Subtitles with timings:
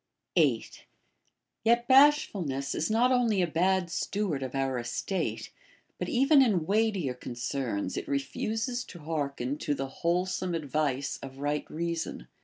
[0.35, 0.85] 8,
[1.63, 5.51] Yet bashfulness is not only a bad steward of our es tate,
[5.99, 11.69] but even in weightier concerns it refuses to hearken to the wholesome advice of right
[11.69, 12.27] reason.